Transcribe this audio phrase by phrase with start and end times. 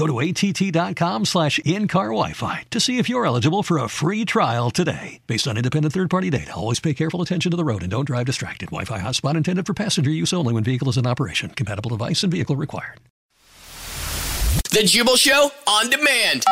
[0.00, 4.70] Go to att.com slash in-car Wi-Fi to see if you're eligible for a free trial
[4.70, 5.20] today.
[5.26, 8.24] Based on independent third-party data, always pay careful attention to the road and don't drive
[8.24, 8.70] distracted.
[8.70, 11.50] Wi-Fi hotspot intended for passenger use only when vehicle is in operation.
[11.50, 12.98] Compatible device and vehicle required.
[14.70, 16.44] The Jubal Show on demand.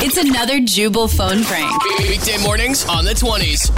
[0.00, 1.70] It's another Jubal phone prank.
[1.98, 3.68] Weekday mornings on the 20s.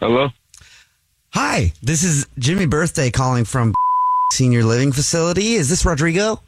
[0.00, 0.30] Hello?
[1.38, 3.74] Hi, this is Jimmy Birthday calling from
[4.32, 5.52] Senior Living Facility.
[5.52, 6.40] Is this Rodrigo?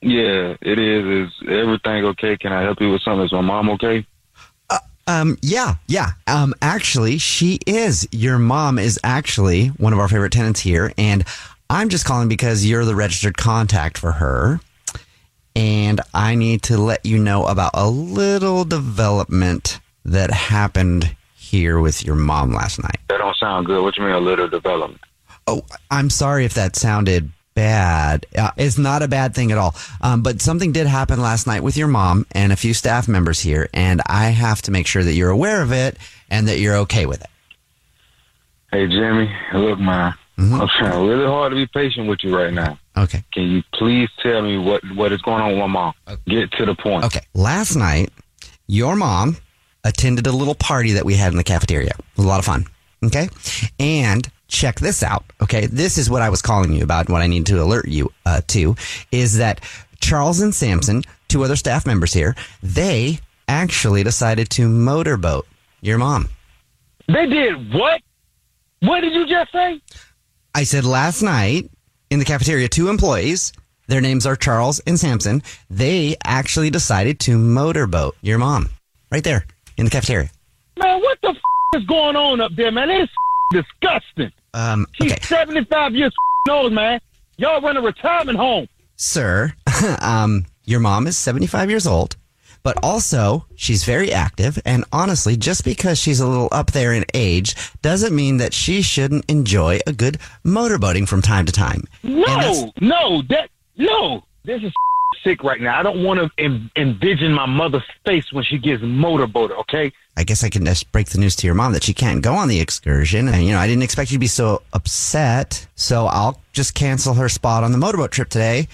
[0.00, 1.26] Yeah, it is.
[1.26, 2.36] Is everything okay?
[2.36, 3.24] Can I help you with something?
[3.24, 4.06] Is my mom okay?
[5.08, 6.10] Um, yeah, yeah.
[6.28, 8.06] Um, actually, she is.
[8.12, 11.24] Your mom is actually one of our favorite tenants here, and
[11.68, 14.60] I'm just calling because you're the registered contact for her.
[15.56, 21.16] And I need to let you know about a little development that happened
[21.52, 22.96] here with your mom last night.
[23.08, 23.82] That don't sound good.
[23.82, 25.02] What you mean a little development?
[25.46, 28.24] Oh, I'm sorry if that sounded bad.
[28.34, 29.74] Uh, it's not a bad thing at all.
[30.00, 33.38] Um, but something did happen last night with your mom and a few staff members
[33.38, 35.98] here, and I have to make sure that you're aware of it
[36.30, 37.30] and that you're okay with it.
[38.70, 40.14] Hey, Jimmy, look, man.
[40.38, 40.54] Mm-hmm.
[40.54, 42.78] I'm trying really hard to be patient with you right now.
[42.96, 43.22] Okay.
[43.34, 45.92] Can you please tell me what, what is going on with my mom?
[46.26, 47.04] Get to the point.
[47.04, 47.20] Okay.
[47.34, 48.10] Last night,
[48.66, 49.36] your mom
[49.84, 51.90] attended a little party that we had in the cafeteria.
[51.90, 52.66] It was a lot of fun.
[53.04, 53.28] Okay.
[53.78, 55.24] And check this out.
[55.40, 55.66] Okay.
[55.66, 57.08] This is what I was calling you about.
[57.08, 58.76] What I need to alert you uh, to
[59.10, 59.60] is that
[60.00, 65.46] Charles and Samson, two other staff members here, they actually decided to motorboat
[65.80, 66.28] your mom.
[67.08, 68.00] They did what?
[68.80, 69.80] What did you just say?
[70.54, 71.70] I said last night
[72.10, 73.52] in the cafeteria, two employees,
[73.86, 78.68] their names are Charles and Samson, they actually decided to motorboat your mom
[79.10, 79.46] right there
[79.76, 80.30] in the cafeteria.
[80.78, 81.36] Man, what the f-
[81.80, 82.90] is going on up there, man?
[82.90, 83.12] It's
[83.54, 84.32] f- disgusting.
[84.54, 86.12] Um, She's 75 years
[86.48, 87.00] f- old, man.
[87.38, 88.68] Y'all run a retirement home.
[88.96, 89.52] sir,
[90.00, 92.16] um, your mom is 75 years old,
[92.62, 94.60] but also she's very active.
[94.64, 98.80] And honestly, just because she's a little up there in age doesn't mean that she
[98.82, 101.84] shouldn't enjoy a good motorboating from time to time.
[102.02, 104.22] No, no, that no.
[104.44, 104.72] This is
[105.22, 105.78] sick right now.
[105.78, 109.56] I don't want to en- envision my mother's face when she gets motorboated.
[109.58, 112.22] Okay, I guess I can just break the news to your mom that she can't
[112.22, 113.28] go on the excursion.
[113.28, 115.66] And, you know, I didn't expect you to be so upset.
[115.74, 118.68] So I'll just cancel her spot on the motorboat trip today.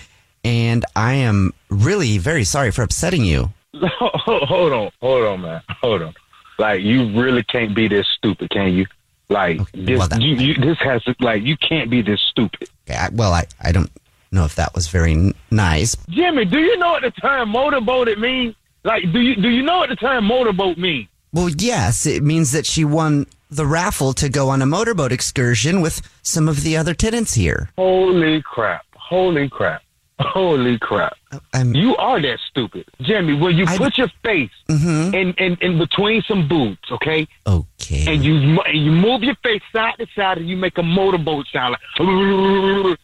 [0.44, 3.52] And I am really very sorry for upsetting you.
[3.74, 6.14] hold on, hold on, man, hold on.
[6.58, 8.86] Like you really can't be this stupid, can you?
[9.28, 12.68] Like this, well, you, you, this has to, like you can't be this stupid.
[12.88, 13.90] Okay, I, well, I, I don't
[14.32, 15.96] know if that was very n- nice.
[16.08, 18.54] Jimmy, do you know what the term motorboated means?
[18.84, 21.08] Like, do you do you know what the term motorboat means?
[21.32, 25.80] Well, yes, it means that she won the raffle to go on a motorboat excursion
[25.80, 27.70] with some of the other tenants here.
[27.76, 28.84] Holy crap!
[28.94, 29.82] Holy crap!
[30.20, 31.16] Holy crap!
[31.54, 33.34] I'm, You are that stupid, Jimmy.
[33.34, 35.14] When you I- put your face Mhm.
[35.14, 38.04] in, in in between some boobs, okay, okay.
[38.14, 41.46] and you and you move your face side to side, and you make a motorboat
[41.52, 42.97] sound like.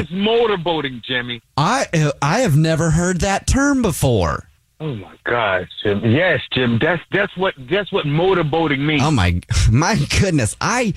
[0.00, 1.42] Is motorboating, Jimmy.
[1.56, 4.48] I, I have never heard that term before.
[4.80, 6.02] Oh my gosh, Jim.
[6.04, 6.78] Yes, Jim.
[6.78, 9.02] That's that's what that's what motorboating means.
[9.04, 10.56] Oh my my goodness.
[10.60, 10.94] I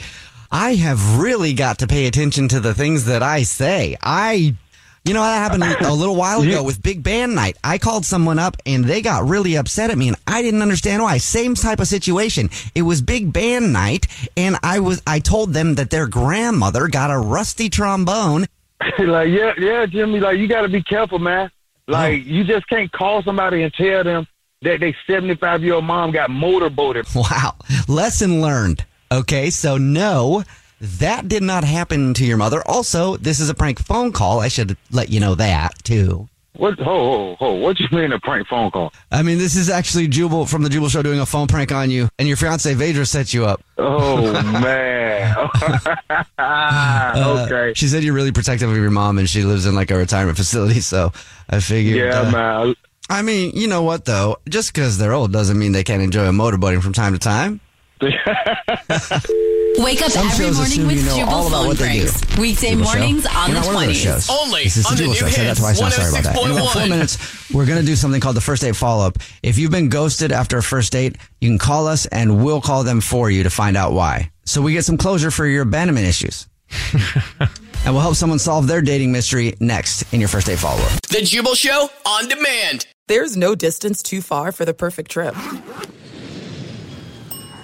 [0.52, 3.98] I have really got to pay attention to the things that I say.
[4.02, 4.56] I
[5.04, 7.58] You know, that happened a little while ago with Big Band Night.
[7.62, 11.04] I called someone up and they got really upset at me and I didn't understand
[11.04, 11.18] why.
[11.18, 12.50] Same type of situation.
[12.74, 14.08] It was Big Band Night
[14.38, 18.46] and I was, I told them that their grandmother got a rusty trombone.
[19.00, 21.50] like, yeah, yeah, Jimmy, like, you got to be careful, man.
[21.88, 22.30] Like, oh.
[22.30, 24.28] you just can't call somebody and tell them
[24.62, 27.06] that they 75 year old mom got motorboated.
[27.16, 27.56] Wow.
[27.88, 28.86] Lesson learned.
[29.12, 29.50] Okay.
[29.50, 30.44] So no,
[30.80, 32.62] that did not happen to your mother.
[32.66, 34.40] Also, this is a prank phone call.
[34.40, 36.28] I should let you know that too.
[36.56, 36.78] What?
[36.80, 37.54] Ho, ho, ho.
[37.56, 38.94] What you mean a prank phone call?
[39.12, 41.90] I mean, this is actually Jubal from the Jubal Show doing a phone prank on
[41.90, 43.64] you, and your fiance Vedra set you up.
[43.78, 45.36] Oh, man.
[46.38, 47.74] Uh, okay.
[47.76, 50.36] She said you're really protective of your mom, and she lives in like a retirement
[50.36, 50.82] facility.
[50.82, 51.12] So
[51.50, 51.96] I figured.
[51.96, 52.76] Yeah, uh, man.
[53.10, 54.38] I mean, you know what though?
[54.50, 57.60] Just because they're old doesn't mean they can't enjoy a motorboating from time to time.
[59.78, 62.00] Wake up Some every shows morning with you know Jubal all about phone what they
[62.00, 62.10] do.
[62.40, 63.00] Weekday Jubal Show.
[63.00, 64.04] mornings on You're the not one of those 20s.
[64.04, 64.30] shows.
[64.30, 65.28] Only This is the on the Jubal new Show.
[65.30, 66.38] So that's why I sound sorry about that.
[66.38, 69.18] In about four minutes, we're going to do something called the first date follow up.
[69.42, 72.84] If you've been ghosted after a first date, you can call us and we'll call
[72.84, 74.32] them for you to find out why.
[74.46, 76.48] So we get some closure for your abandonment issues.
[76.94, 81.02] and we'll help someone solve their dating mystery next in your first date follow up.
[81.10, 82.86] The Jubal Show on demand.
[83.08, 85.34] There's no distance too far for the perfect trip.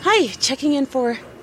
[0.01, 1.17] Hi, checking in for.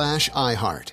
[0.00, 0.92] slash iHeart.